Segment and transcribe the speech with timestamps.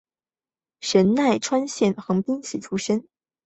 [0.79, 3.07] 神奈川县横滨市出身。